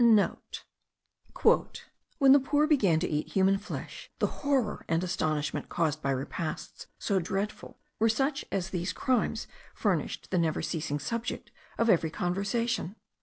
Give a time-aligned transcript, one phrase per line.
[0.01, 6.09] *(* "When the poor began to eat human flesh, the horror and astonishment caused by
[6.09, 9.45] repasts so dreadful were such that these crimes
[9.75, 12.95] furnished the never ceasing subject of every conversation.